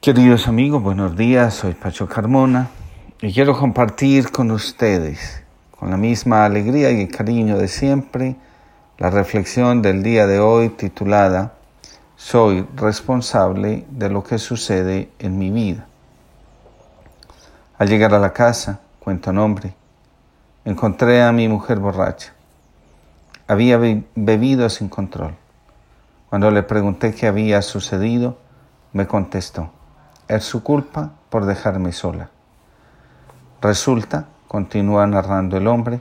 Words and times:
Queridos 0.00 0.48
amigos, 0.48 0.82
buenos 0.82 1.14
días, 1.14 1.52
soy 1.52 1.74
Pacho 1.74 2.08
Carmona 2.08 2.70
y 3.20 3.34
quiero 3.34 3.54
compartir 3.54 4.32
con 4.32 4.50
ustedes, 4.50 5.42
con 5.78 5.90
la 5.90 5.98
misma 5.98 6.46
alegría 6.46 6.90
y 6.90 7.06
cariño 7.06 7.58
de 7.58 7.68
siempre, 7.68 8.36
la 8.96 9.10
reflexión 9.10 9.82
del 9.82 10.02
día 10.02 10.26
de 10.26 10.40
hoy 10.40 10.70
titulada 10.70 11.52
Soy 12.16 12.66
responsable 12.76 13.84
de 13.90 14.08
lo 14.08 14.24
que 14.24 14.38
sucede 14.38 15.10
en 15.18 15.38
mi 15.38 15.50
vida. 15.50 15.86
Al 17.76 17.90
llegar 17.90 18.14
a 18.14 18.18
la 18.18 18.32
casa, 18.32 18.80
cuento 19.00 19.34
nombre, 19.34 19.74
encontré 20.64 21.22
a 21.22 21.30
mi 21.30 21.46
mujer 21.46 21.78
borracha. 21.78 22.32
Había 23.46 23.76
bebido 24.14 24.70
sin 24.70 24.88
control. 24.88 25.34
Cuando 26.30 26.50
le 26.50 26.62
pregunté 26.62 27.14
qué 27.14 27.26
había 27.26 27.60
sucedido, 27.60 28.38
me 28.94 29.06
contestó, 29.06 29.70
es 30.30 30.44
su 30.44 30.62
culpa 30.62 31.10
por 31.28 31.44
dejarme 31.44 31.92
sola. 31.92 32.30
Resulta, 33.60 34.26
continúa 34.46 35.06
narrando 35.06 35.56
el 35.56 35.66
hombre, 35.66 36.00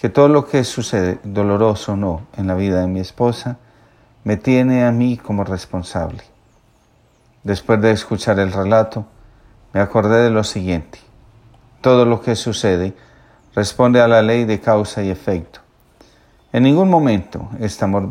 que 0.00 0.08
todo 0.08 0.28
lo 0.28 0.46
que 0.46 0.62
sucede, 0.62 1.18
doloroso 1.24 1.92
o 1.92 1.96
no, 1.96 2.22
en 2.36 2.46
la 2.46 2.54
vida 2.54 2.80
de 2.80 2.86
mi 2.86 3.00
esposa, 3.00 3.58
me 4.22 4.36
tiene 4.36 4.84
a 4.84 4.92
mí 4.92 5.18
como 5.18 5.42
responsable. 5.42 6.22
Después 7.42 7.80
de 7.80 7.90
escuchar 7.90 8.38
el 8.38 8.52
relato, 8.52 9.04
me 9.72 9.80
acordé 9.80 10.22
de 10.22 10.30
lo 10.30 10.44
siguiente. 10.44 11.00
Todo 11.80 12.04
lo 12.04 12.20
que 12.20 12.36
sucede 12.36 12.94
responde 13.54 14.00
a 14.00 14.08
la 14.08 14.22
ley 14.22 14.44
de 14.44 14.60
causa 14.60 15.02
y 15.02 15.10
efecto. 15.10 15.60
En 16.52 16.62
ningún 16.62 16.88
momento 16.88 17.48
estamos 17.58 18.04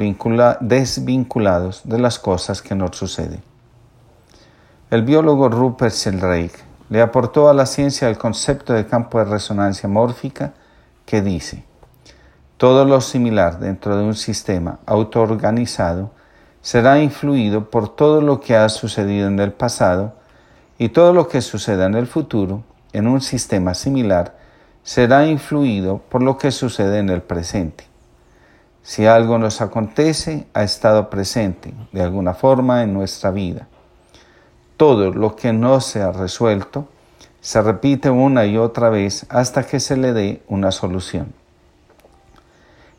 desvinculados 0.60 1.82
de 1.86 2.00
las 2.00 2.20
cosas 2.20 2.62
que 2.62 2.76
nos 2.76 2.98
suceden. 2.98 3.49
El 4.92 5.04
biólogo 5.04 5.50
Rupert 5.50 5.94
Sheldrake 5.94 6.64
le 6.90 7.00
aportó 7.00 7.48
a 7.48 7.54
la 7.54 7.68
ciencia 7.68 8.10
el 8.10 8.18
concepto 8.18 8.74
de 8.74 8.88
campo 8.88 9.20
de 9.20 9.26
resonancia 9.26 9.88
mórfica 9.88 10.54
que 11.06 11.22
dice, 11.22 11.64
todo 12.58 12.86
lo 12.86 13.00
similar 13.00 13.60
dentro 13.60 13.96
de 13.96 14.04
un 14.04 14.16
sistema 14.16 14.80
autoorganizado 14.88 16.10
será 16.64 17.00
influido 17.00 17.70
por 17.70 17.96
todo 17.96 18.22
lo 18.22 18.40
que 18.40 18.56
ha 18.56 18.68
sucedido 18.68 19.28
en 19.28 19.40
el 19.40 19.52
pasado 19.52 20.16
y 20.80 20.90
todo 20.90 21.14
lo 21.14 21.28
que 21.28 21.42
suceda 21.42 21.86
en 21.86 21.94
el 21.94 22.08
futuro 22.08 22.64
en 22.92 23.06
un 23.06 23.22
sistema 23.22 23.76
similar 23.76 24.40
será 24.82 25.28
influido 25.28 26.00
por 26.10 26.24
lo 26.24 26.40
que 26.40 26.50
sucede 26.50 26.98
en 26.98 27.10
el 27.10 27.22
presente. 27.22 27.84
Si 28.82 29.06
algo 29.06 29.38
nos 29.38 29.62
acontece, 29.62 30.48
ha 30.56 30.64
estado 30.64 31.12
presente 31.12 31.76
de 31.92 32.02
alguna 32.02 32.34
forma 32.34 32.82
en 32.82 32.92
nuestra 32.92 33.30
vida 33.30 33.68
todo 34.80 35.12
lo 35.12 35.36
que 35.36 35.52
no 35.52 35.82
se 35.82 36.02
ha 36.02 36.14
resuelto 36.14 36.88
se 37.42 37.62
repite 37.62 38.10
una 38.10 38.46
y 38.46 38.58
otra 38.58 38.90
vez 38.90 39.26
hasta 39.28 39.68
que 39.68 39.82
se 39.82 39.98
le 39.98 40.14
dé 40.14 40.42
una 40.48 40.72
solución. 40.72 41.34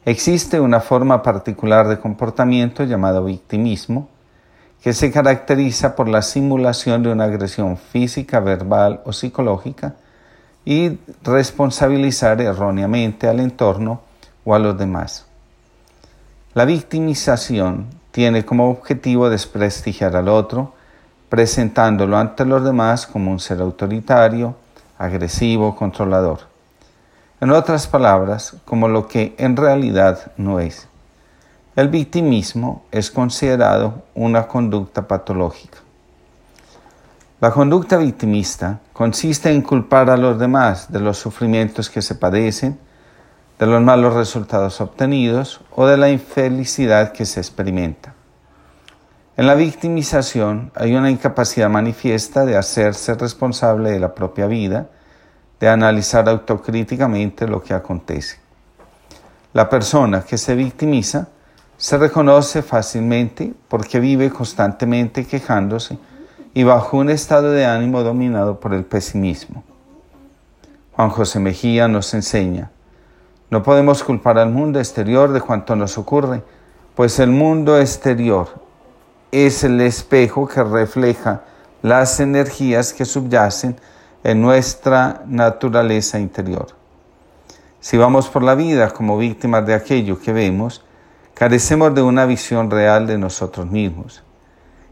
Existe 0.04 0.60
una 0.60 0.80
forma 0.80 1.22
particular 1.22 1.88
de 1.88 1.98
comportamiento 1.98 2.84
llamado 2.84 3.24
victimismo, 3.24 4.10
que 4.82 4.92
se 4.92 5.10
caracteriza 5.10 5.96
por 5.96 6.06
la 6.06 6.20
simulación 6.20 7.02
de 7.02 7.12
una 7.12 7.24
agresión 7.24 7.78
física, 7.78 8.40
verbal 8.40 9.00
o 9.06 9.14
psicológica 9.14 9.94
y 10.66 10.98
responsabilizar 11.22 12.42
erróneamente 12.42 13.26
al 13.26 13.40
entorno 13.40 14.02
o 14.44 14.54
a 14.54 14.58
los 14.58 14.76
demás. 14.76 15.24
La 16.52 16.66
victimización 16.66 17.86
tiene 18.10 18.44
como 18.44 18.68
objetivo 18.68 19.30
desprestigiar 19.30 20.14
al 20.14 20.28
otro, 20.28 20.74
presentándolo 21.30 22.18
ante 22.18 22.44
los 22.44 22.62
demás 22.62 23.06
como 23.06 23.30
un 23.30 23.38
ser 23.38 23.60
autoritario, 23.60 24.56
agresivo, 24.98 25.74
controlador. 25.74 26.40
En 27.40 27.52
otras 27.52 27.86
palabras, 27.86 28.56
como 28.66 28.88
lo 28.88 29.08
que 29.08 29.34
en 29.38 29.56
realidad 29.56 30.32
no 30.36 30.60
es. 30.60 30.88
El 31.76 31.88
victimismo 31.88 32.84
es 32.90 33.10
considerado 33.10 34.02
una 34.14 34.46
conducta 34.46 35.08
patológica. 35.08 35.78
La 37.40 37.52
conducta 37.52 37.96
victimista 37.96 38.80
consiste 38.92 39.50
en 39.50 39.62
culpar 39.62 40.10
a 40.10 40.19
los 40.19 40.38
demás 40.38 40.92
de 40.92 41.00
los 41.00 41.16
sufrimientos 41.16 41.88
que 41.88 42.02
se 42.02 42.16
padecen, 42.16 42.78
de 43.58 43.66
los 43.66 43.80
malos 43.80 44.14
resultados 44.14 44.80
obtenidos 44.80 45.60
o 45.74 45.86
de 45.86 45.96
la 45.96 46.10
infelicidad 46.10 47.12
que 47.12 47.24
se 47.24 47.40
experimenta. 47.40 48.14
En 49.40 49.46
la 49.46 49.54
victimización 49.54 50.70
hay 50.74 50.94
una 50.94 51.10
incapacidad 51.10 51.70
manifiesta 51.70 52.44
de 52.44 52.58
hacerse 52.58 53.14
responsable 53.14 53.90
de 53.90 53.98
la 53.98 54.14
propia 54.14 54.46
vida, 54.46 54.90
de 55.58 55.66
analizar 55.66 56.28
autocríticamente 56.28 57.48
lo 57.48 57.62
que 57.62 57.72
acontece. 57.72 58.36
La 59.54 59.70
persona 59.70 60.24
que 60.24 60.36
se 60.36 60.54
victimiza 60.54 61.28
se 61.78 61.96
reconoce 61.96 62.60
fácilmente 62.60 63.54
porque 63.68 63.98
vive 63.98 64.28
constantemente 64.28 65.26
quejándose 65.26 65.98
y 66.52 66.64
bajo 66.64 66.98
un 66.98 67.08
estado 67.08 67.50
de 67.50 67.64
ánimo 67.64 68.02
dominado 68.02 68.60
por 68.60 68.74
el 68.74 68.84
pesimismo. 68.84 69.64
Juan 70.92 71.08
José 71.08 71.40
Mejía 71.40 71.88
nos 71.88 72.12
enseña, 72.12 72.70
no 73.48 73.62
podemos 73.62 74.04
culpar 74.04 74.36
al 74.36 74.50
mundo 74.50 74.80
exterior 74.80 75.32
de 75.32 75.40
cuanto 75.40 75.76
nos 75.76 75.96
ocurre, 75.96 76.42
pues 76.94 77.18
el 77.20 77.30
mundo 77.30 77.80
exterior 77.80 78.59
es 79.32 79.64
el 79.64 79.80
espejo 79.80 80.46
que 80.46 80.62
refleja 80.62 81.42
las 81.82 82.20
energías 82.20 82.92
que 82.92 83.04
subyacen 83.04 83.76
en 84.24 84.41
nuestra 84.42 85.22
naturaleza 85.26 86.18
interior. 86.18 86.68
Si 87.80 87.96
vamos 87.96 88.28
por 88.28 88.42
la 88.42 88.54
vida 88.54 88.90
como 88.90 89.16
víctimas 89.16 89.64
de 89.66 89.74
aquello 89.74 90.20
que 90.20 90.32
vemos, 90.32 90.84
carecemos 91.34 91.94
de 91.94 92.02
una 92.02 92.26
visión 92.26 92.70
real 92.70 93.06
de 93.06 93.16
nosotros 93.16 93.66
mismos. 93.66 94.22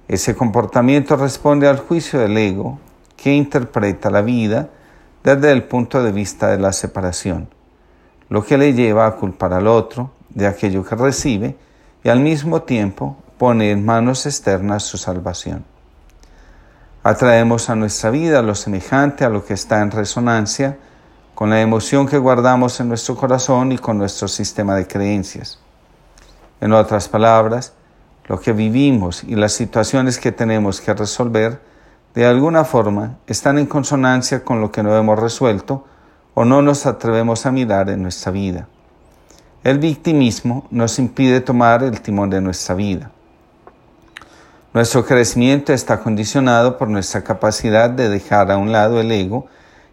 Ese 0.07 0.35
comportamiento 0.35 1.17
responde 1.17 1.69
al 1.69 1.79
juicio 1.79 2.19
del 2.19 2.39
ego 2.39 2.79
que 3.17 3.35
interpreta 3.35 4.09
la 4.09 4.23
vida 4.23 4.71
desde 5.23 5.53
el 5.53 5.65
punto 5.65 6.03
de 6.03 6.13
vista 6.13 6.49
de 6.49 6.59
la 6.59 6.73
separación, 6.73 7.51
lo 8.31 8.43
que 8.43 8.57
le 8.57 8.73
lleva 8.73 9.07
a 9.07 9.17
culpar 9.17 9.53
al 9.53 9.67
otro 9.67 10.13
de 10.31 10.47
aquello 10.47 10.85
que 10.85 10.95
recibe 10.95 11.57
y 12.03 12.09
al 12.09 12.21
mismo 12.21 12.63
tiempo 12.63 13.19
pone 13.39 13.71
en 13.71 13.85
manos 13.85 14.27
externas 14.27 14.83
su 14.83 14.99
salvación. 14.99 15.65
Atraemos 17.03 17.71
a 17.71 17.77
nuestra 17.77 18.11
vida 18.11 18.43
lo 18.43 18.55
semejante 18.55 19.25
a 19.25 19.31
lo 19.31 19.45
que 19.45 19.55
está 19.55 19.81
en 19.81 19.91
resonancia 19.91 20.77
con 21.35 21.51
la 21.51 21.61
emoción 21.61 22.09
que 22.09 22.19
guardamos 22.19 22.81
en 22.81 22.89
nuestro 22.89 23.17
corazón 23.17 23.71
y 23.71 23.79
con 23.79 23.97
nuestro 23.97 24.27
sistema 24.27 24.75
de 24.75 24.89
creencias. 24.89 25.61
En 26.61 26.73
otras 26.73 27.09
palabras, 27.09 27.73
lo 28.27 28.41
que 28.41 28.53
vivimos 28.53 29.23
y 29.23 29.37
las 29.37 29.53
situaciones 29.53 30.19
que 30.19 30.33
tenemos 30.33 30.81
que 30.81 30.93
resolver 30.93 31.61
de 32.15 32.27
alguna 32.27 32.65
forma 32.65 33.19
están 33.29 33.59
en 33.59 33.67
consonancia 33.67 34.45
con 34.45 34.61
lo 34.61 34.73
que 34.73 34.83
no 34.83 34.97
hemos 34.97 35.19
resuelto 35.19 35.85
o 36.35 36.45
no 36.45 36.61
nos 36.61 36.85
atrevemos 36.87 37.47
a 37.47 37.53
mirar 37.53 37.89
en 37.89 38.03
nuestra 38.03 38.33
vida. 38.33 38.67
El 39.63 39.79
victimismo 39.79 40.67
nos 40.71 40.99
impide 40.99 41.41
tomar 41.41 41.85
el 41.85 42.01
timón 42.01 42.31
de 42.31 42.41
nuestra 42.41 42.75
vida. 42.75 43.13
Nuestro 44.79 45.05
crecimiento 45.05 45.73
está 45.73 45.99
condicionado 45.99 46.79
por 46.79 46.87
nuestra 46.87 47.25
capacidad 47.25 47.91
de 47.91 48.09
dejar 48.09 48.53
a 48.53 48.59
un 48.59 48.71
lado 48.71 49.01
el 49.01 49.11
ego 49.11 49.49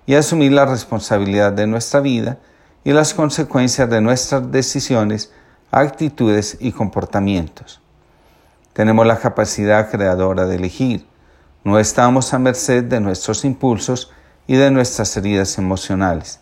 y 0.06 0.14
asumir 0.14 0.52
la 0.52 0.68
responsabilidad 0.68 1.52
de 1.52 1.66
nuestra 1.66 2.02
vida 2.02 2.38
y 2.84 2.92
las 2.92 3.16
consecuencias 3.16 3.90
de 3.90 4.00
nuestras 4.00 4.52
decisiones, 4.52 5.34
actitudes 5.72 6.58
y 6.60 6.72
comportamientos. 6.72 7.82
Tenemos 8.74 9.08
la 9.08 9.18
capacidad 9.18 9.90
creadora 9.90 10.46
de 10.46 10.58
elegir. 10.58 11.08
No 11.64 11.80
estamos 11.80 12.32
a 12.36 12.38
merced 12.38 12.84
de 12.84 13.00
nuestros 13.00 13.44
impulsos 13.44 14.12
y 14.46 14.56
de 14.56 14.70
nuestras 14.70 15.18
heridas 15.18 15.58
emocionales. 15.58 16.42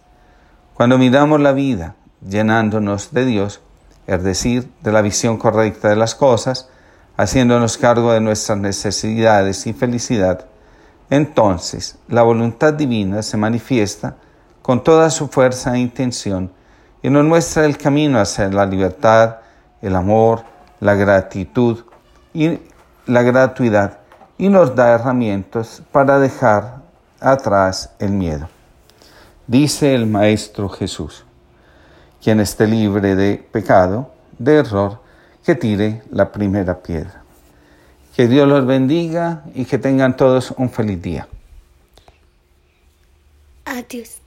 Cuando 0.73 0.97
miramos 0.97 1.39
la 1.39 1.53
vida 1.53 1.95
llenándonos 2.19 3.13
de 3.13 3.25
Dios, 3.25 3.61
es 4.05 4.21
decir, 4.21 4.69
de 4.81 4.91
la 4.91 5.01
visión 5.01 5.37
correcta 5.37 5.87
de 5.87 5.95
las 5.95 6.13
cosas, 6.13 6.67
haciéndonos 7.17 7.77
cargo 7.77 8.11
de 8.13 8.21
nuestras 8.21 8.57
necesidades 8.57 9.67
y 9.67 9.73
felicidad, 9.73 10.45
entonces 11.09 11.97
la 12.07 12.23
voluntad 12.23 12.73
divina 12.73 13.21
se 13.21 13.37
manifiesta 13.37 14.15
con 14.61 14.83
toda 14.83 15.09
su 15.09 15.27
fuerza 15.27 15.75
e 15.75 15.79
intención 15.79 16.51
y 17.01 17.09
nos 17.09 17.25
muestra 17.25 17.65
el 17.65 17.77
camino 17.77 18.19
hacia 18.19 18.47
la 18.49 18.65
libertad, 18.65 19.37
el 19.81 19.95
amor, 19.95 20.43
la 20.79 20.95
gratitud 20.95 21.83
y 22.33 22.59
la 23.05 23.21
gratuidad 23.21 23.99
y 24.37 24.49
nos 24.49 24.75
da 24.75 24.91
herramientas 24.91 25.83
para 25.91 26.17
dejar 26.19 26.81
atrás 27.19 27.91
el 27.99 28.11
miedo. 28.11 28.49
Dice 29.45 29.93
el 29.93 30.07
Maestro 30.07 30.69
Jesús, 30.69 31.25
quien 32.21 32.39
esté 32.39 32.65
libre 32.65 33.15
de 33.15 33.37
pecado, 33.51 34.11
de 34.39 34.59
error, 34.59 35.02
que 35.45 35.55
tire 35.55 36.01
la 36.11 36.31
primera 36.31 36.81
piedra. 36.81 37.21
Que 38.15 38.27
Dios 38.27 38.47
los 38.47 38.65
bendiga 38.65 39.43
y 39.53 39.65
que 39.65 39.77
tengan 39.77 40.15
todos 40.15 40.51
un 40.57 40.69
feliz 40.69 41.01
día. 41.01 41.27
Adiós. 43.65 44.22